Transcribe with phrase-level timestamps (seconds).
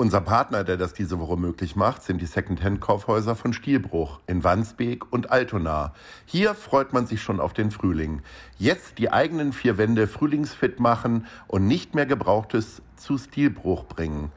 [0.00, 5.12] Unser Partner, der das diese Woche möglich macht, sind die Secondhand-Kaufhäuser von Stielbruch in Wandsbek
[5.12, 5.92] und Altona.
[6.24, 8.22] Hier freut man sich schon auf den Frühling.
[8.56, 14.32] Jetzt die eigenen vier Wände frühlingsfit machen und nicht mehr Gebrauchtes zu Stilbruch bringen.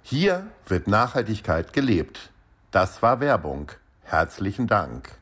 [0.00, 2.32] Hier wird Nachhaltigkeit gelebt.
[2.70, 3.72] Das war Werbung.
[4.04, 5.18] Herzlichen Dank.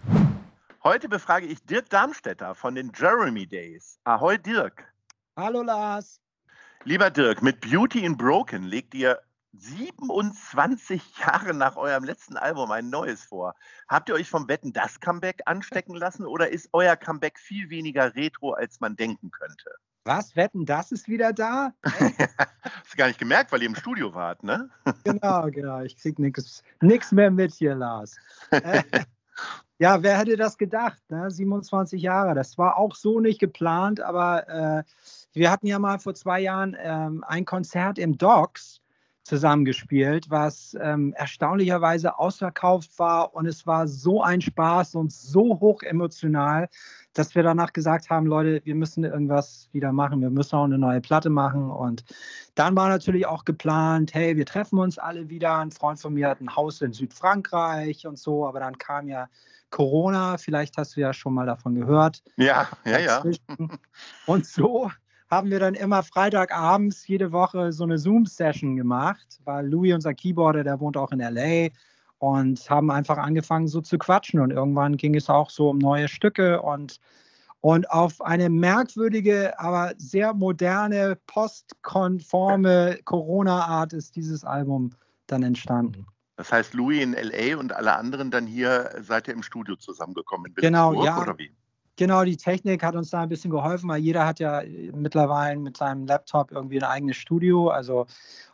[0.85, 3.99] Heute befrage ich Dirk Darmstädter von den Jeremy Days.
[4.05, 4.85] Ahoi Dirk.
[5.37, 6.21] Hallo Lars.
[6.85, 9.19] Lieber Dirk, mit Beauty in Broken legt ihr
[9.53, 13.55] 27 Jahre nach eurem letzten Album ein neues vor.
[13.89, 18.15] Habt ihr euch vom Wetten das Comeback anstecken lassen oder ist euer Comeback viel weniger
[18.15, 19.71] retro, als man denken könnte?
[20.05, 20.35] Was?
[20.35, 21.73] Wetten, das ist wieder da?
[21.85, 24.69] Hast du gar nicht gemerkt, weil ihr im Studio wart, ne?
[25.05, 25.81] genau, genau.
[25.83, 28.17] Ich krieg nichts mehr mit hier, Lars.
[28.51, 28.83] Äh,
[29.79, 30.99] ja, wer hätte das gedacht?
[31.09, 31.31] Ne?
[31.31, 32.35] 27 Jahre.
[32.35, 34.83] Das war auch so nicht geplant, aber äh,
[35.35, 38.82] wir hatten ja mal vor zwei Jahren ähm, ein Konzert im Docks
[39.25, 45.83] zusammengespielt, was ähm, erstaunlicherweise ausverkauft war und es war so ein Spaß und so hoch
[45.83, 46.69] emotional,
[47.15, 50.79] dass wir danach gesagt haben, Leute, wir müssen irgendwas wieder machen, wir müssen auch eine
[50.79, 52.05] neue Platte machen und
[52.55, 55.59] dann war natürlich auch geplant, hey, wir treffen uns alle wieder.
[55.59, 59.29] Ein Freund von mir hat ein Haus in Südfrankreich und so, aber dann kam ja
[59.71, 62.23] Corona, vielleicht hast du ja schon mal davon gehört.
[62.37, 63.23] Ja, ja, ja.
[64.27, 64.91] Und so
[65.33, 70.63] haben wir dann immer Freitagabends jede Woche so eine Zoom-Session gemacht, weil Louis, unser Keyboarder,
[70.63, 71.71] der wohnt auch in LA
[72.19, 76.09] und haben einfach angefangen so zu quatschen und irgendwann ging es auch so um neue
[76.09, 77.01] Stücke und
[77.63, 84.91] und auf eine merkwürdige, aber sehr moderne, postkonforme Corona-Art ist dieses Album
[85.29, 86.05] dann entstanden.
[86.37, 90.47] Das heißt, Louis in LA und alle anderen dann hier seid ihr im Studio zusammengekommen
[90.47, 91.23] in Genau, ja.
[91.23, 91.53] Oder wie?
[91.97, 94.63] Genau, die Technik hat uns da ein bisschen geholfen, weil jeder hat ja
[94.95, 97.69] mittlerweile mit seinem Laptop irgendwie ein eigenes Studio.
[97.69, 98.07] Also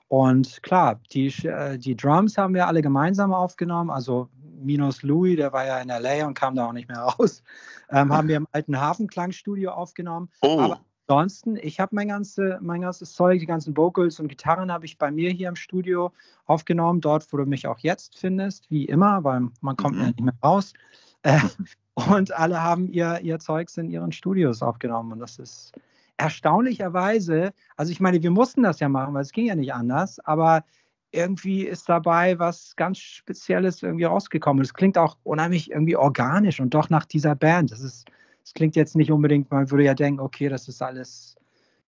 [0.08, 3.90] und klar, die, äh, die Drums haben wir alle gemeinsam aufgenommen.
[3.90, 4.28] Also
[4.60, 7.42] minus Louis, der war ja in LA und kam da auch nicht mehr raus.
[7.90, 10.28] Ähm, haben wir im alten Hafenklangstudio aufgenommen.
[10.42, 10.60] Oh.
[10.60, 14.84] Aber ansonsten, ich habe mein, ganze, mein ganzes Zeug, die ganzen Vocals und Gitarren habe
[14.84, 16.12] ich bei mir hier im Studio
[16.44, 20.02] aufgenommen, dort, wo du mich auch jetzt findest, wie immer, weil man kommt mhm.
[20.02, 20.74] ja nicht mehr raus.
[21.22, 21.40] Äh,
[22.06, 25.12] und alle haben ihr, ihr Zeugs in ihren Studios aufgenommen.
[25.12, 25.72] Und das ist
[26.16, 30.20] erstaunlicherweise, also ich meine, wir mussten das ja machen, weil es ging ja nicht anders,
[30.20, 30.64] aber
[31.10, 34.62] irgendwie ist dabei was ganz Spezielles irgendwie rausgekommen.
[34.62, 37.72] Es klingt auch unheimlich irgendwie organisch und doch nach dieser Band.
[37.72, 38.06] Das ist,
[38.42, 41.36] das klingt jetzt nicht unbedingt, man würde ja denken, okay, das ist alles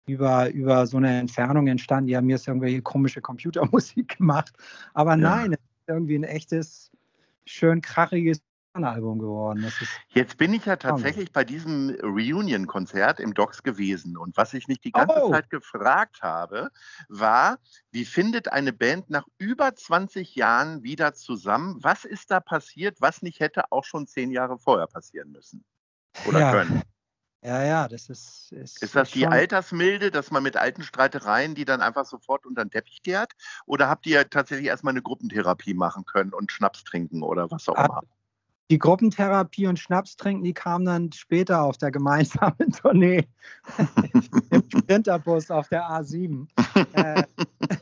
[0.06, 2.06] über, über so eine Entfernung entstanden.
[2.06, 4.52] Die haben jetzt irgendwelche komische Computermusik gemacht.
[4.94, 5.16] Aber ja.
[5.16, 6.90] nein, es ist irgendwie ein echtes,
[7.44, 8.40] schön krachiges
[8.84, 9.70] Album geworden.
[10.08, 14.16] Jetzt bin ich ja tatsächlich bei diesem Reunion-Konzert im Docks gewesen.
[14.16, 15.30] Und was ich mich die ganze oh.
[15.30, 16.70] Zeit gefragt habe,
[17.08, 17.58] war,
[17.90, 21.78] wie findet eine Band nach über 20 Jahren wieder zusammen?
[21.80, 25.64] Was ist da passiert, was nicht hätte auch schon zehn Jahre vorher passieren müssen
[26.26, 26.52] oder ja.
[26.52, 26.82] können?
[27.42, 28.50] Ja, ja, das ist.
[28.52, 32.64] Ist, ist das die Altersmilde, dass man mit alten Streitereien die dann einfach sofort unter
[32.64, 33.32] den Teppich kehrt?
[33.64, 37.76] Oder habt ihr tatsächlich erstmal eine Gruppentherapie machen können und Schnaps trinken oder was auch
[37.76, 38.02] immer?
[38.70, 43.26] Die Gruppentherapie und Schnaps trinken, die kamen dann später auf der gemeinsamen Tournee
[44.50, 46.46] im Sprinterbus auf der A7.
[46.92, 47.22] äh,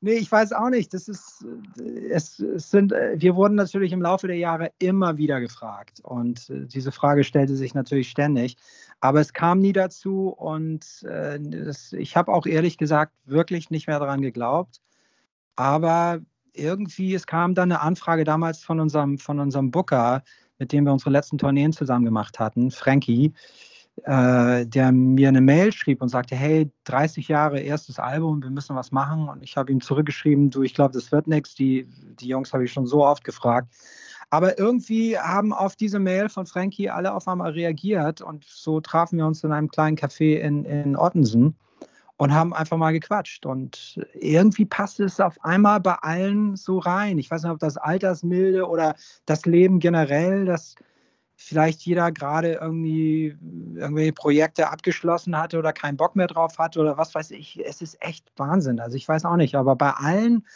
[0.00, 0.94] nee, ich weiß auch nicht.
[0.94, 1.44] Das ist,
[2.10, 6.66] es, es, sind, wir wurden natürlich im Laufe der Jahre immer wieder gefragt und äh,
[6.66, 8.56] diese Frage stellte sich natürlich ständig.
[9.00, 13.88] Aber es kam nie dazu und äh, das, ich habe auch ehrlich gesagt wirklich nicht
[13.88, 14.80] mehr daran geglaubt.
[15.56, 16.20] Aber
[16.54, 20.22] irgendwie, es kam dann eine Anfrage damals von unserem, von unserem Booker,
[20.58, 23.32] mit dem wir unsere letzten Tourneen zusammen gemacht hatten, Frankie,
[24.04, 28.76] äh, der mir eine Mail schrieb und sagte, hey, 30 Jahre erstes Album, wir müssen
[28.76, 29.28] was machen.
[29.28, 31.54] Und ich habe ihm zurückgeschrieben, du, ich glaube, das wird nichts.
[31.54, 31.88] Die,
[32.20, 33.68] die Jungs habe ich schon so oft gefragt.
[34.30, 39.18] Aber irgendwie haben auf diese Mail von Frankie alle auf einmal reagiert und so trafen
[39.18, 41.54] wir uns in einem kleinen Café in, in Ottensen
[42.16, 43.46] und haben einfach mal gequatscht.
[43.46, 47.18] Und irgendwie passt es auf einmal bei allen so rein.
[47.18, 48.94] Ich weiß nicht, ob das Altersmilde oder
[49.26, 50.74] das Leben generell, das
[51.36, 53.36] vielleicht jeder gerade irgendwie
[53.74, 57.60] irgendwelche Projekte abgeschlossen hatte oder keinen Bock mehr drauf hatte oder was weiß ich.
[57.64, 58.78] Es ist echt Wahnsinn.
[58.80, 60.46] Also ich weiß auch nicht, aber bei allen,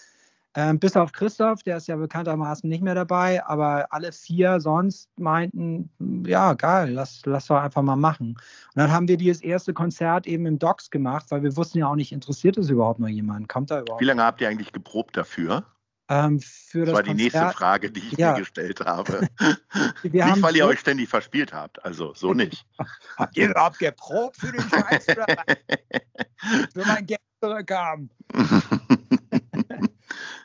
[0.58, 5.08] äh, bis auf Christoph, der ist ja bekanntermaßen nicht mehr dabei, aber alle vier sonst
[5.16, 5.88] meinten,
[6.26, 8.30] ja, geil, lass, lass doch einfach mal machen.
[8.30, 11.86] Und dann haben wir dieses erste Konzert eben im Docks gemacht, weil wir wussten ja
[11.86, 13.48] auch nicht, interessiert es überhaupt noch jemand?
[13.48, 14.00] Kommt da überhaupt?
[14.00, 15.64] Wie lange habt ihr eigentlich geprobt dafür?
[16.08, 18.32] Ähm, das, das war die Konzert, nächste Frage, die ich ja.
[18.32, 19.28] mir gestellt habe.
[20.02, 22.66] Wir nicht, weil ihr euch ständig verspielt habt, also so nicht.
[23.16, 25.04] habt ihr überhaupt geprobt für den Scheiß?
[26.72, 28.10] für mein Geld zurückkam.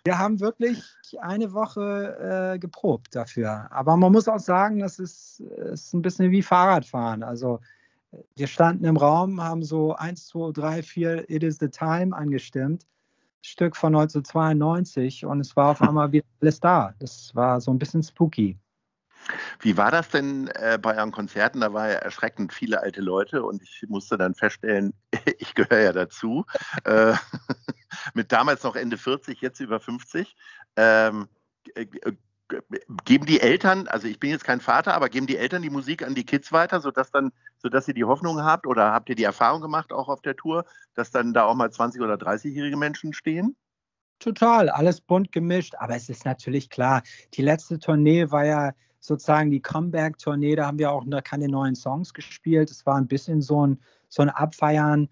[0.04, 0.83] Wir haben wirklich
[1.19, 3.68] eine Woche äh, geprobt dafür.
[3.71, 7.24] Aber man muss auch sagen, das ist, ist ein bisschen wie Fahrradfahren.
[7.24, 7.60] Also
[8.36, 12.86] wir standen im Raum, haben so 1, 2, 3, 4 It is the Time angestimmt
[13.45, 16.94] Stück von 1992 und es war auf einmal wieder alles da.
[17.00, 18.57] Das war so ein bisschen spooky.
[19.60, 21.62] Wie war das denn äh, bei euren Konzerten?
[21.62, 24.94] Da war ja erschreckend viele alte Leute und ich musste dann feststellen,
[25.39, 26.45] ich gehöre ja dazu.
[26.83, 27.13] äh,
[28.13, 30.35] mit damals noch Ende 40, jetzt über 50.
[30.75, 31.27] Ähm,
[31.75, 31.85] äh,
[33.05, 36.05] geben die Eltern, also ich bin jetzt kein Vater, aber geben die Eltern die Musik
[36.05, 39.23] an die Kids weiter, sodass dann, sodass ihr die Hoffnung habt oder habt ihr die
[39.23, 43.13] Erfahrung gemacht auch auf der Tour, dass dann da auch mal 20- oder 30-jährige Menschen
[43.13, 43.55] stehen?
[44.19, 47.01] Total, alles bunt gemischt, aber es ist natürlich klar,
[47.33, 52.13] die letzte Tournee war ja sozusagen die Comeback-Tournee, da haben wir auch keine neuen Songs
[52.13, 52.71] gespielt.
[52.71, 55.09] Es war ein bisschen so ein, so ein Abfeiern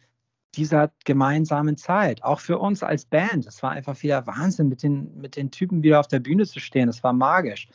[0.55, 3.45] dieser gemeinsamen Zeit, auch für uns als Band.
[3.45, 6.59] Es war einfach wieder Wahnsinn, mit den, mit den Typen wieder auf der Bühne zu
[6.59, 6.89] stehen.
[6.89, 7.69] Es war magisch.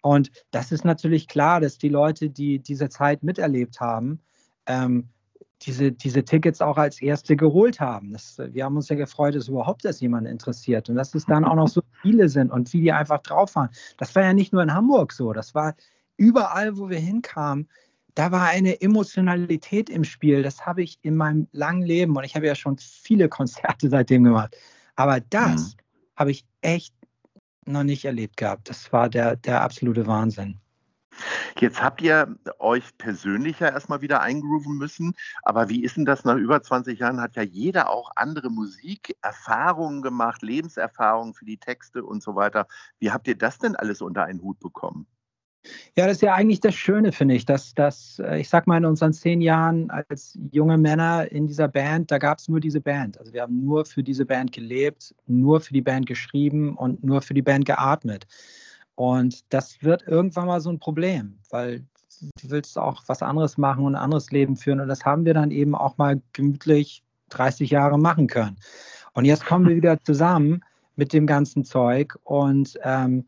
[0.00, 4.20] Und das ist natürlich klar, dass die Leute, die diese Zeit miterlebt haben,
[4.66, 5.08] ähm,
[5.62, 8.12] diese, diese Tickets auch als erste geholt haben.
[8.12, 11.44] Das, wir haben uns ja gefreut, dass überhaupt das jemand interessiert und dass es dann
[11.44, 13.70] auch noch so viele sind und wie die einfach drauf waren.
[13.96, 15.74] Das war ja nicht nur in Hamburg so, das war
[16.16, 17.68] überall, wo wir hinkamen,
[18.14, 20.42] da war eine Emotionalität im Spiel.
[20.42, 24.24] Das habe ich in meinem langen Leben und ich habe ja schon viele Konzerte seitdem
[24.24, 24.56] gemacht.
[24.96, 25.80] Aber das mhm.
[26.16, 26.94] habe ich echt
[27.64, 28.68] noch nicht erlebt gehabt.
[28.68, 30.58] Das war der, der absolute Wahnsinn.
[31.58, 35.14] Jetzt habt ihr euch persönlich ja erstmal wieder eingrooven müssen.
[35.42, 37.20] Aber wie ist denn das nach über 20 Jahren?
[37.20, 42.66] Hat ja jeder auch andere Musikerfahrungen gemacht, Lebenserfahrungen für die Texte und so weiter.
[42.98, 45.06] Wie habt ihr das denn alles unter einen Hut bekommen?
[45.96, 48.78] Ja, das ist ja eigentlich das Schöne, finde ich, dass, dass äh, ich sag mal,
[48.78, 52.80] in unseren zehn Jahren als junge Männer in dieser Band, da gab es nur diese
[52.80, 53.18] Band.
[53.18, 57.22] Also wir haben nur für diese Band gelebt, nur für die Band geschrieben und nur
[57.22, 58.26] für die Band geatmet.
[58.96, 61.84] Und das wird irgendwann mal so ein Problem, weil
[62.20, 64.80] du willst auch was anderes machen und ein anderes Leben führen.
[64.80, 68.56] Und das haben wir dann eben auch mal gemütlich 30 Jahre machen können.
[69.14, 70.62] Und jetzt kommen wir wieder zusammen
[70.96, 73.24] mit dem ganzen Zeug und ähm,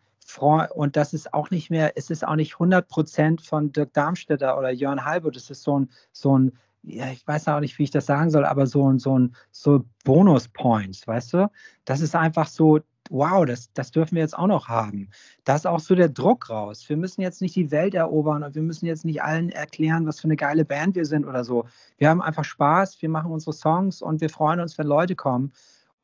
[0.75, 4.59] und das ist auch nicht mehr, es ist auch nicht 100 Prozent von Dirk Darmstädter
[4.59, 5.31] oder Jörn Halbo.
[5.31, 8.31] Das ist so ein, so ein, ja, ich weiß auch nicht, wie ich das sagen
[8.31, 11.51] soll, aber so ein, so ein, so Bonus-Points, weißt du?
[11.85, 12.81] Das ist einfach so,
[13.11, 15.11] wow, das, das dürfen wir jetzt auch noch haben.
[15.45, 16.89] Da ist auch so der Druck raus.
[16.89, 20.21] Wir müssen jetzt nicht die Welt erobern und wir müssen jetzt nicht allen erklären, was
[20.21, 21.67] für eine geile Band wir sind oder so.
[21.99, 25.53] Wir haben einfach Spaß, wir machen unsere Songs und wir freuen uns, wenn Leute kommen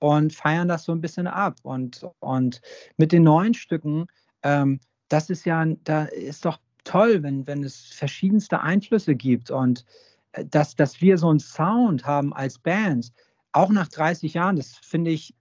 [0.00, 1.58] und feiern das so ein bisschen ab.
[1.62, 2.61] Und, und
[2.97, 4.06] mit den neuen Stücken,
[4.43, 9.85] ähm, das ist ja, da ist doch toll, wenn, wenn es verschiedenste Einflüsse gibt und
[10.33, 13.12] äh, dass, dass wir so einen Sound haben als Band,
[13.52, 15.35] auch nach 30 Jahren, das finde ich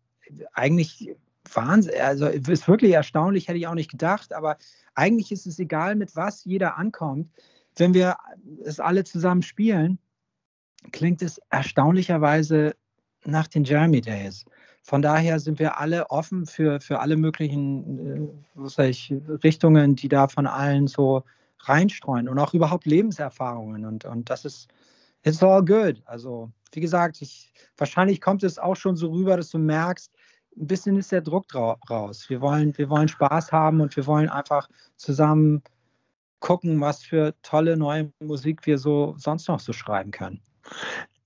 [0.54, 1.16] eigentlich
[1.54, 1.94] Wahnsinn.
[2.02, 4.58] Also ist wirklich erstaunlich, hätte ich auch nicht gedacht, aber
[4.94, 7.32] eigentlich ist es egal, mit was jeder ankommt.
[7.76, 8.18] Wenn wir
[8.66, 10.00] es alle zusammen spielen,
[10.92, 12.76] klingt es erstaunlicherweise
[13.26, 14.46] nach den Jeremy Days.
[14.84, 18.44] Von daher sind wir alle offen für, für alle möglichen
[18.78, 21.24] äh, ich, Richtungen, die da von allen so
[21.60, 23.86] reinstreuen und auch überhaupt Lebenserfahrungen.
[23.86, 24.70] Und, und das ist,
[25.24, 26.02] it's all good.
[26.06, 30.12] Also, wie gesagt, ich, wahrscheinlich kommt es auch schon so rüber, dass du merkst,
[30.58, 32.30] ein bisschen ist der Druck raus.
[32.30, 35.62] Wir wollen, wir wollen Spaß haben und wir wollen einfach zusammen
[36.40, 40.42] gucken, was für tolle neue Musik wir so sonst noch so schreiben können.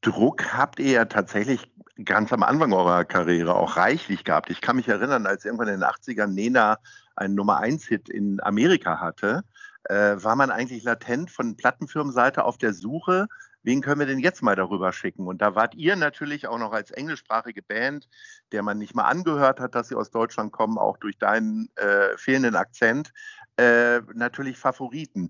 [0.01, 1.71] Druck habt ihr ja tatsächlich
[2.03, 4.49] ganz am Anfang eurer Karriere auch reichlich gehabt.
[4.49, 6.79] Ich kann mich erinnern, als irgendwann in den 80ern Nena
[7.15, 9.43] einen Nummer 1-Hit in Amerika hatte,
[9.85, 13.27] äh, war man eigentlich latent von Plattenfirmenseite auf der Suche,
[13.63, 15.27] wen können wir denn jetzt mal darüber schicken?
[15.27, 18.07] Und da wart ihr natürlich auch noch als englischsprachige Band,
[18.51, 22.17] der man nicht mal angehört hat, dass sie aus Deutschland kommen, auch durch deinen äh,
[22.17, 23.13] fehlenden Akzent,
[23.57, 25.29] äh, natürlich Favoriten.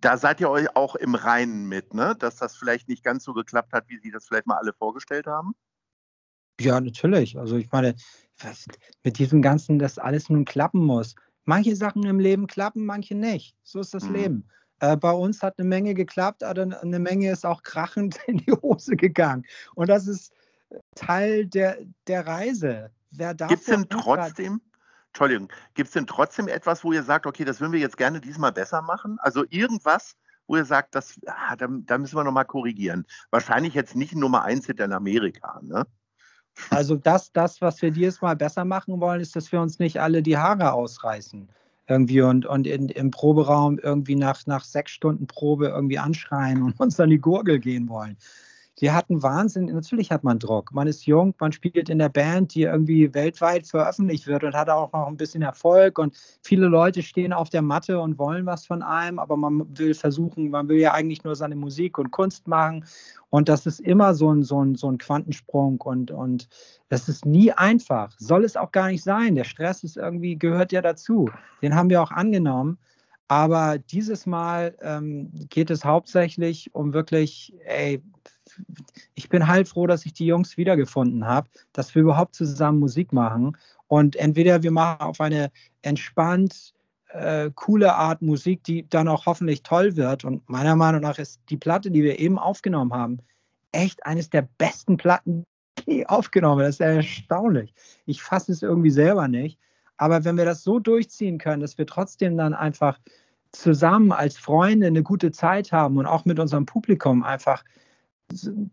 [0.00, 2.14] Da seid ihr euch auch im Reinen mit, ne?
[2.18, 5.26] dass das vielleicht nicht ganz so geklappt hat, wie Sie das vielleicht mal alle vorgestellt
[5.26, 5.54] haben?
[6.60, 7.38] Ja, natürlich.
[7.38, 7.94] Also ich meine,
[9.04, 11.14] mit diesem Ganzen, dass alles nun klappen muss.
[11.44, 13.56] Manche Sachen im Leben klappen, manche nicht.
[13.62, 14.14] So ist das mhm.
[14.14, 14.48] Leben.
[14.80, 18.52] Äh, bei uns hat eine Menge geklappt, aber eine Menge ist auch krachend in die
[18.52, 19.44] Hose gegangen.
[19.74, 20.32] Und das ist
[20.94, 22.90] Teil der, der Reise.
[23.12, 24.60] Gibt es denn trotzdem,
[25.16, 28.20] Entschuldigung, gibt es denn trotzdem etwas, wo ihr sagt, okay, das würden wir jetzt gerne
[28.20, 29.16] diesmal besser machen?
[29.20, 30.14] Also irgendwas,
[30.46, 33.06] wo ihr sagt, das, ah, da, da, müssen wir nochmal korrigieren.
[33.30, 35.86] Wahrscheinlich jetzt nicht Nummer eins in Amerika, ne?
[36.68, 40.02] Also das, das, was wir dieses Mal besser machen wollen, ist, dass wir uns nicht
[40.02, 41.48] alle die Haare ausreißen
[41.88, 46.78] irgendwie und, und in, im Proberaum irgendwie nach, nach sechs Stunden Probe irgendwie anschreien und
[46.78, 48.18] uns an die Gurgel gehen wollen
[48.80, 49.66] die hatten Wahnsinn.
[49.66, 50.72] Natürlich hat man Druck.
[50.72, 54.68] Man ist jung, man spielt in der Band, die irgendwie weltweit veröffentlicht wird und hat
[54.68, 55.98] auch noch ein bisschen Erfolg.
[55.98, 59.94] Und viele Leute stehen auf der Matte und wollen was von einem, aber man will
[59.94, 62.84] versuchen, man will ja eigentlich nur seine Musik und Kunst machen.
[63.30, 66.48] Und das ist immer so ein, so ein, so ein Quantensprung und, und
[66.88, 68.14] das ist nie einfach.
[68.18, 69.34] Soll es auch gar nicht sein.
[69.34, 71.30] Der Stress ist irgendwie, gehört ja dazu.
[71.62, 72.78] Den haben wir auch angenommen.
[73.28, 78.02] Aber dieses Mal ähm, geht es hauptsächlich um wirklich, ey,
[79.14, 83.56] ich bin heilfroh, dass ich die Jungs wiedergefunden habe, dass wir überhaupt zusammen Musik machen.
[83.88, 85.50] Und entweder wir machen auf eine
[85.82, 86.74] entspannt,
[87.08, 90.24] äh, coole Art Musik, die dann auch hoffentlich toll wird.
[90.24, 93.18] Und meiner Meinung nach ist die Platte, die wir eben aufgenommen haben,
[93.72, 95.44] echt eines der besten Platten,
[95.86, 96.60] die aufgenommen.
[96.60, 97.74] Das ist erstaunlich.
[98.06, 99.58] Ich fasse es irgendwie selber nicht.
[99.96, 102.98] Aber wenn wir das so durchziehen können, dass wir trotzdem dann einfach
[103.52, 107.64] zusammen als Freunde eine gute Zeit haben und auch mit unserem Publikum einfach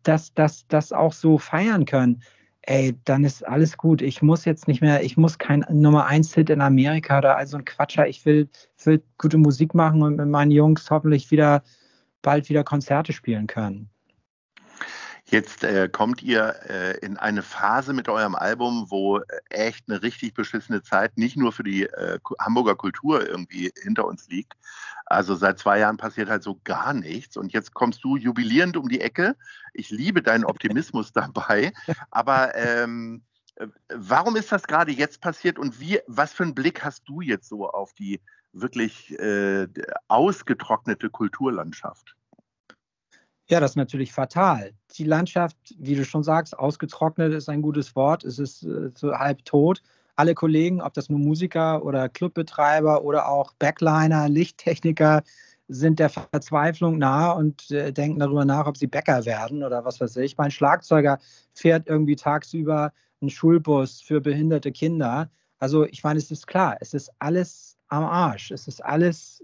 [0.03, 2.21] das, das, das auch so feiern können,
[2.63, 4.01] ey, dann ist alles gut.
[4.01, 7.57] Ich muss jetzt nicht mehr, ich muss kein Nummer 1 Hit in Amerika oder also
[7.57, 8.07] ein Quatscher.
[8.07, 8.49] Ich will,
[8.83, 11.63] will gute Musik machen und mit meinen Jungs hoffentlich wieder
[12.21, 13.89] bald wieder Konzerte spielen können.
[15.33, 20.03] Jetzt äh, kommt ihr äh, in eine Phase mit eurem Album, wo äh, echt eine
[20.03, 24.53] richtig beschissene Zeit nicht nur für die äh, Hamburger Kultur irgendwie hinter uns liegt.
[25.07, 27.35] Also seit zwei Jahren passiert halt so gar nichts.
[27.35, 29.35] Und jetzt kommst du jubilierend um die Ecke.
[29.73, 31.73] Ich liebe deinen Optimismus dabei.
[32.11, 33.23] Aber ähm,
[33.55, 37.21] äh, warum ist das gerade jetzt passiert und wie, was für einen Blick hast du
[37.21, 38.21] jetzt so auf die
[38.51, 39.67] wirklich äh,
[40.09, 42.15] ausgetrocknete Kulturlandschaft?
[43.49, 44.73] Ja, das ist natürlich fatal.
[44.97, 48.23] Die Landschaft, wie du schon sagst, ausgetrocknet ist ein gutes Wort.
[48.23, 49.81] Es ist äh, so halb tot.
[50.15, 55.23] Alle Kollegen, ob das nur Musiker oder Clubbetreiber oder auch Backliner, Lichttechniker,
[55.67, 59.99] sind der Verzweiflung nahe und äh, denken darüber nach, ob sie Bäcker werden oder was
[59.99, 60.37] weiß ich.
[60.37, 61.19] Mein Schlagzeuger
[61.53, 65.29] fährt irgendwie tagsüber einen Schulbus für behinderte Kinder.
[65.59, 68.51] Also ich meine, es ist klar, es ist alles am Arsch.
[68.51, 69.43] Es ist alles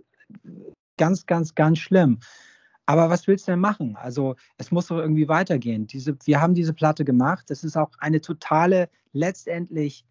[0.98, 2.20] ganz, ganz, ganz schlimm.
[2.89, 3.96] Aber was willst du denn machen?
[3.98, 5.86] Also es muss doch irgendwie weitergehen.
[5.86, 7.51] Diese, wir haben diese Platte gemacht.
[7.51, 10.08] Es ist auch eine totale, letztendlich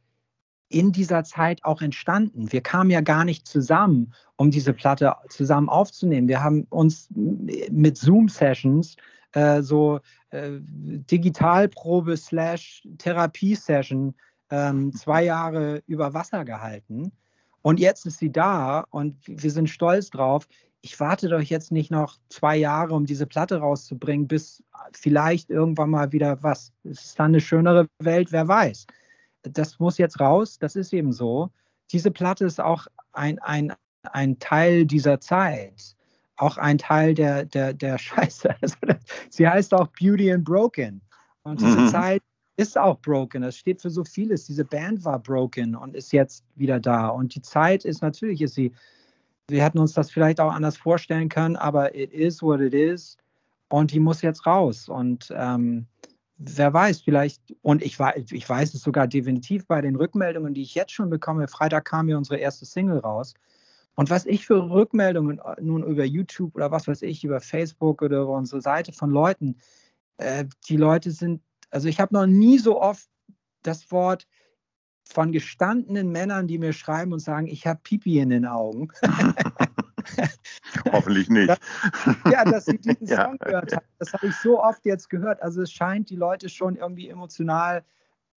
[0.69, 2.53] in dieser Zeit auch entstanden.
[2.53, 6.29] Wir kamen ja gar nicht zusammen, um diese Platte zusammen aufzunehmen.
[6.29, 8.97] Wir haben uns mit Zoom-Sessions
[9.33, 9.99] äh, so
[10.31, 14.15] äh, Digitalprobe slash Therapie-Session
[14.51, 17.11] ähm, zwei Jahre über Wasser gehalten.
[17.63, 20.47] Und jetzt ist sie da und wir sind stolz drauf
[20.81, 25.91] ich warte doch jetzt nicht noch zwei Jahre, um diese Platte rauszubringen, bis vielleicht irgendwann
[25.91, 26.73] mal wieder was.
[26.85, 28.87] Es ist dann eine schönere Welt, wer weiß.
[29.43, 31.51] Das muss jetzt raus, das ist eben so.
[31.91, 33.73] Diese Platte ist auch ein, ein,
[34.13, 35.97] ein Teil dieser Zeit,
[36.37, 38.55] auch ein Teil der, der, der Scheiße.
[38.61, 38.77] Also,
[39.31, 41.01] sie heißt auch Beauty and Broken.
[41.43, 41.89] Und diese mhm.
[41.89, 42.23] Zeit
[42.57, 43.43] ist auch broken.
[43.43, 44.47] Das steht für so vieles.
[44.47, 47.09] Diese Band war broken und ist jetzt wieder da.
[47.09, 48.73] Und die Zeit ist natürlich, ist sie
[49.49, 53.17] wir hätten uns das vielleicht auch anders vorstellen können, aber it is what it is
[53.69, 54.89] und die muss jetzt raus.
[54.89, 55.87] Und ähm,
[56.37, 57.99] wer weiß, vielleicht, und ich,
[58.31, 61.49] ich weiß es sogar definitiv bei den Rückmeldungen, die ich jetzt schon bekomme.
[61.49, 63.35] Freitag kam ja unsere erste Single raus.
[63.95, 68.03] Und was ich für Rückmeldungen äh, nun über YouTube oder was weiß ich, über Facebook
[68.03, 69.57] oder über unsere Seite von Leuten,
[70.19, 73.09] äh, die Leute sind, also ich habe noch nie so oft
[73.63, 74.27] das Wort
[75.09, 78.89] von gestandenen Männern, die mir schreiben und sagen, ich habe Pipi in den Augen.
[80.93, 81.59] Hoffentlich nicht.
[82.31, 83.25] ja, dass sie diesen ja.
[83.25, 83.87] Song gehört haben.
[83.99, 85.43] Das habe ich so oft jetzt gehört.
[85.43, 87.85] Also es scheint die Leute schon irgendwie emotional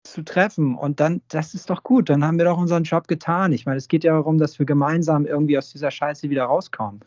[0.04, 0.76] zu treffen.
[0.76, 2.10] Und dann, das ist doch gut.
[2.10, 3.52] Dann haben wir doch unseren Job getan.
[3.52, 7.02] Ich meine, es geht ja darum, dass wir gemeinsam irgendwie aus dieser Scheiße wieder rauskommen.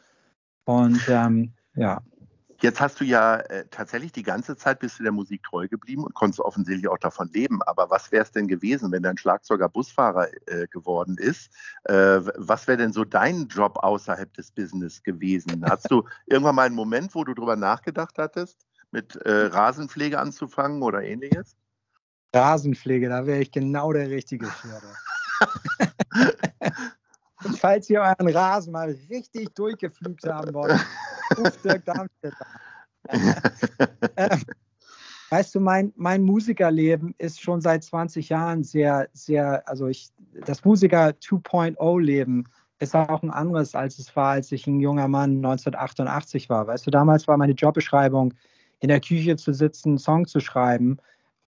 [0.67, 2.03] Und ähm, ja.
[2.65, 6.03] Jetzt hast du ja äh, tatsächlich die ganze Zeit bist du der Musik treu geblieben
[6.03, 7.63] und konntest offensichtlich auch davon leben.
[7.63, 11.51] Aber was wäre es denn gewesen, wenn dein Schlagzeuger Busfahrer äh, geworden ist?
[11.83, 15.63] Äh, was wäre denn so dein Job außerhalb des Business gewesen?
[15.69, 18.57] Hast du irgendwann mal einen Moment, wo du darüber nachgedacht hattest,
[18.93, 21.59] mit äh, Rasenpflege anzufangen oder ähnliches?
[22.35, 24.81] Rasenpflege, da wäre ich genau der Richtige für.
[27.61, 30.81] falls ihr euren Rasen mal richtig durchgepflügt haben wollt,
[31.39, 32.47] ruft Dirk Darmstädter.
[34.17, 34.43] ähm,
[35.31, 40.11] weißt du, mein, mein Musikerleben ist schon seit 20 Jahren sehr, sehr, also ich,
[40.47, 42.45] das Musiker 2.0-Leben
[42.81, 46.67] ist auch ein anderes, als es war, als ich ein junger Mann 1988 war.
[46.67, 48.35] Weißt du, damals war meine Jobbeschreibung,
[48.81, 50.99] in der Küche zu sitzen, einen Song zu schreiben.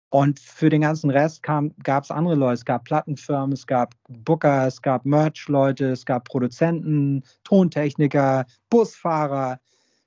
[0.09, 2.55] Und für den ganzen Rest gab es andere Leute.
[2.55, 9.59] Es gab Plattenfirmen, es gab Booker, es gab Merch-Leute, es gab Produzenten, Tontechniker, Busfahrer.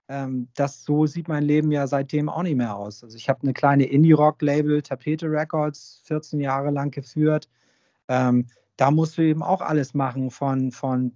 [0.09, 3.03] Ähm, das so sieht mein Leben ja seitdem auch nicht mehr aus.
[3.03, 7.47] Also ich habe eine kleine Indie-Rock-Label, Tapete Records, 14 Jahre lang geführt.
[8.07, 11.13] Ähm, da musst du eben auch alles machen, von, von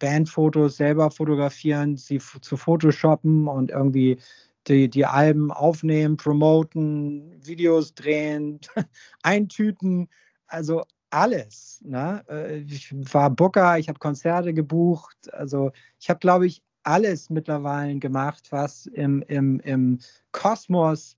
[0.00, 4.18] Bandfotos selber fotografieren, sie zu Photoshoppen und irgendwie
[4.66, 8.60] die, die Alben aufnehmen, promoten, Videos drehen,
[9.22, 10.08] eintüten,
[10.46, 11.80] also alles.
[11.84, 12.24] Ne?
[12.28, 15.70] Äh, ich war Booker, ich habe Konzerte gebucht, also
[16.00, 19.98] ich habe, glaube ich, alles mittlerweile gemacht, was im, im, im
[20.32, 21.16] Kosmos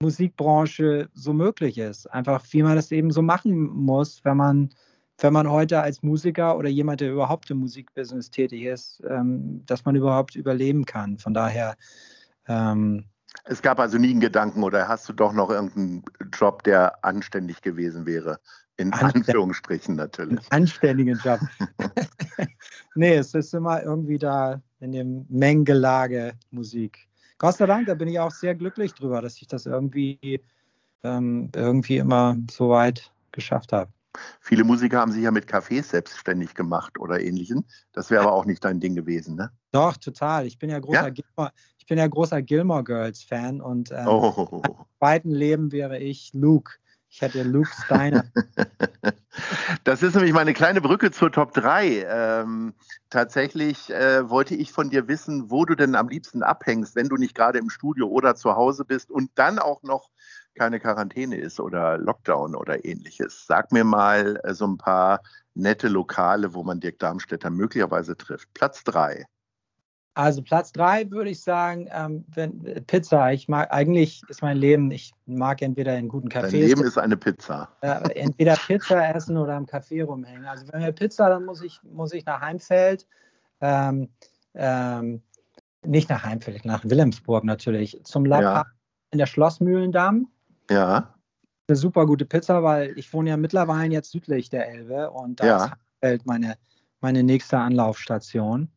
[0.00, 2.06] Musikbranche so möglich ist.
[2.06, 4.70] Einfach, wie man das eben so machen muss, wenn man,
[5.18, 9.84] wenn man heute als Musiker oder jemand, der überhaupt im Musikbusiness tätig ist, ähm, dass
[9.84, 11.18] man überhaupt überleben kann.
[11.18, 11.76] Von daher
[12.46, 13.04] ähm,
[13.44, 17.62] es gab also nie einen Gedanken oder hast du doch noch irgendeinen Job, der anständig
[17.62, 18.40] gewesen wäre?
[18.78, 20.38] In Anführungsstrichen natürlich.
[20.50, 21.40] Einen anständigen Job.
[22.94, 27.08] nee, es ist immer irgendwie da in dem Mengelage Musik.
[27.38, 30.40] Gott sei Dank, da bin ich auch sehr glücklich drüber, dass ich das irgendwie,
[31.02, 33.92] ähm, irgendwie immer so weit geschafft habe.
[34.40, 37.64] Viele Musiker haben sich ja mit Cafés selbstständig gemacht oder ähnlichem.
[37.92, 39.50] Das wäre aber auch nicht dein Ding gewesen, ne?
[39.72, 40.46] Doch, total.
[40.46, 41.10] Ich bin ja großer, ja?
[41.10, 44.62] Gilmore, ich bin ja großer Gilmore Girls Fan und ähm, oh.
[44.64, 46.74] im zweiten Leben wäre ich Luke.
[47.10, 48.24] Ich hätte Luke Steiner.
[49.84, 52.06] das ist nämlich meine kleine Brücke zur Top 3.
[52.08, 52.74] Ähm,
[53.08, 57.16] tatsächlich äh, wollte ich von dir wissen, wo du denn am liebsten abhängst, wenn du
[57.16, 60.10] nicht gerade im Studio oder zu Hause bist und dann auch noch
[60.54, 63.46] keine Quarantäne ist oder Lockdown oder ähnliches.
[63.46, 65.22] Sag mir mal äh, so ein paar
[65.54, 68.52] nette Lokale, wo man Dirk Darmstädter möglicherweise trifft.
[68.54, 69.24] Platz drei.
[70.14, 73.32] Also Platz drei würde ich sagen, ähm, wenn, Pizza.
[73.32, 76.50] Ich mag eigentlich ist mein Leben, ich mag entweder in guten Cafés.
[76.50, 77.68] Dein Leben ist eine Pizza.
[77.82, 80.44] Äh, entweder Pizza essen oder im Café rumhängen.
[80.44, 83.06] Also wenn wir Pizza, dann muss ich, muss ich nach Heimfeld.
[83.60, 84.08] Ähm,
[84.54, 85.22] ähm,
[85.86, 88.00] nicht nach Heimfeld, nach Wilhelmsburg natürlich.
[88.04, 88.66] Zum La ja.
[89.12, 90.28] in der Schlossmühlendamm.
[90.70, 91.14] Ja.
[91.68, 95.46] Eine super gute Pizza, weil ich wohne ja mittlerweile jetzt südlich der Elbe und da
[95.46, 95.72] ja.
[96.00, 96.56] ist meine,
[97.00, 98.68] meine nächste Anlaufstation.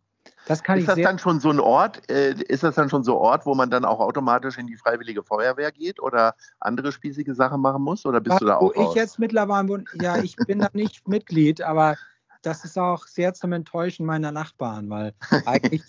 [0.46, 3.04] Das kann ist ich das dann schon so ein Ort, äh, ist das dann schon
[3.04, 6.92] so ein Ort, wo man dann auch automatisch in die Freiwillige Feuerwehr geht oder andere
[6.92, 8.06] spießige Sachen machen muss?
[8.06, 8.76] Oder bist Was, du da auch?
[8.76, 11.96] Wo ich jetzt mittlerweile, ja, ich bin da nicht Mitglied, aber
[12.42, 15.14] das ist auch sehr zum Enttäuschen meiner Nachbarn, weil
[15.46, 15.84] eigentlich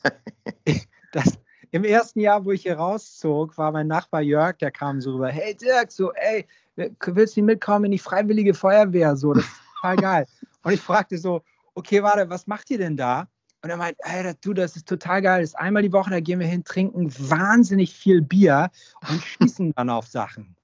[1.12, 1.38] das,
[1.70, 5.28] im ersten Jahr, wo ich hier rauszog, war mein Nachbar Jörg, der kam so rüber,
[5.28, 9.16] hey Dirk, so, ey, willst du mitkommen in die Freiwillige Feuerwehr?
[9.16, 10.26] So, das ist total geil.
[10.62, 11.42] Und ich fragte so,
[11.74, 13.26] okay, warte, was macht ihr denn da?
[13.62, 15.40] Und er meint, ey, du, das ist total geil.
[15.40, 18.70] Das ist einmal die Woche, da gehen wir hin, trinken wahnsinnig viel Bier
[19.08, 20.56] und schießen dann auf Sachen.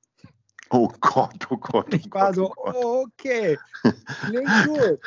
[0.71, 1.87] Oh Gott, oh Gott.
[1.91, 3.59] Oh ich war so, oh, okay.
[4.27, 5.01] Klingt gut.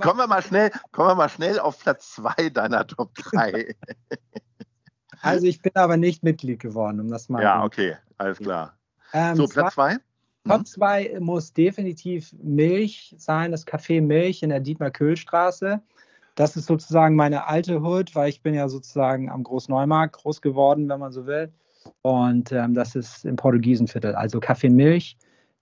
[0.00, 3.74] kommen wir mal schnell, kommen wir mal schnell auf Platz 2 deiner Top 3.
[5.20, 7.42] Also ich bin aber nicht Mitglied geworden, um das mal.
[7.42, 8.78] Ja, okay, alles klar.
[9.12, 9.96] Ähm, so, Platz zwei?
[10.46, 11.24] Top 2 mhm.
[11.24, 15.82] muss definitiv Milch sein, das Café Milch in der Dietmar-Köhl-Straße.
[16.38, 20.88] Das ist sozusagen meine alte Hood, weil ich bin ja sozusagen am Großneumarkt groß geworden,
[20.88, 21.52] wenn man so will.
[22.02, 24.14] Und ähm, das ist im Portugiesenviertel.
[24.14, 25.16] Also Café Milch,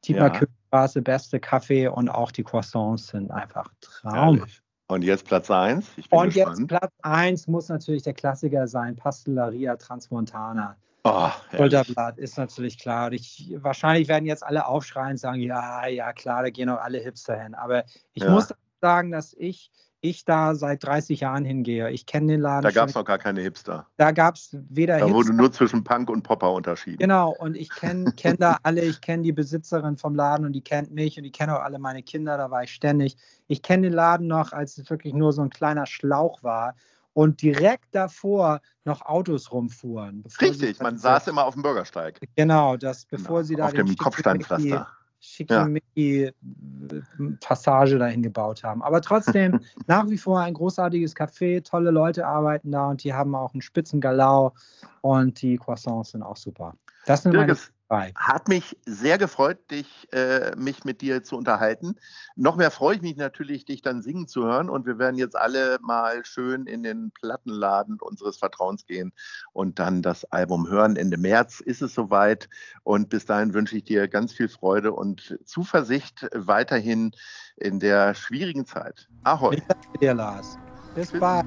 [0.04, 4.36] Dietmar-Köhl-Straße, beste Kaffee und auch die Croissants sind einfach Traum.
[4.36, 4.60] Ehrlich.
[4.88, 5.86] Und jetzt Platz 1.
[6.10, 6.36] Und gespannt.
[6.36, 10.76] jetzt Platz 1 muss natürlich der Klassiker sein, Pastellaria Transmontana.
[11.04, 13.12] Oh, Schulterblatt ist natürlich klar.
[13.12, 16.98] Ich, wahrscheinlich werden jetzt alle aufschreien und sagen, ja, ja, klar, da gehen auch alle
[16.98, 17.54] Hipster hin.
[17.54, 18.30] Aber ich ja.
[18.30, 19.70] muss sagen, dass ich
[20.08, 21.90] ich da seit 30 Jahren hingehe.
[21.90, 22.62] Ich kenne den Laden.
[22.62, 23.86] Da gab es noch gar keine Hipster.
[23.96, 26.98] Da gab es weder Da Hipster, wurde nur zwischen Punk und Popper unterschieden.
[26.98, 28.82] Genau, und ich kenne kenn da alle.
[28.82, 31.78] Ich kenne die Besitzerin vom Laden und die kennt mich und die kennen auch alle
[31.78, 32.36] meine Kinder.
[32.36, 33.16] Da war ich ständig.
[33.46, 36.74] Ich kenne den Laden noch, als es wirklich nur so ein kleiner Schlauch war
[37.12, 40.22] und direkt davor noch Autos rumfuhren.
[40.40, 42.20] Richtig, man saß immer auf dem Bürgersteig.
[42.36, 44.86] Genau, das bevor genau, sie da auf dem Kopfsteinpflaster
[45.20, 47.98] Schickimicki-Passage ja.
[47.98, 48.82] dahin gebaut haben.
[48.82, 53.34] Aber trotzdem nach wie vor ein großartiges Café, tolle Leute arbeiten da und die haben
[53.34, 54.52] auch einen spitzen Galau
[55.00, 56.74] und die Croissants sind auch super.
[57.06, 58.12] Das sind Dirk, es, Bye.
[58.16, 61.94] Hat mich sehr gefreut, dich, äh, mich mit dir zu unterhalten.
[62.34, 64.68] Noch mehr freue ich mich natürlich, dich dann singen zu hören.
[64.68, 69.12] Und wir werden jetzt alle mal schön in den Plattenladen unseres Vertrauens gehen
[69.52, 70.96] und dann das Album hören.
[70.96, 72.48] Ende März ist es soweit.
[72.82, 77.12] Und bis dahin wünsche ich dir ganz viel Freude und Zuversicht weiterhin
[77.56, 79.08] in der schwierigen Zeit.
[79.22, 79.56] Ahoi.
[79.56, 80.58] Ich danke dir, Lars.
[80.96, 81.20] Bis Tschüss.
[81.20, 81.46] bald.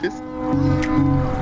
[0.00, 0.14] Tschüss.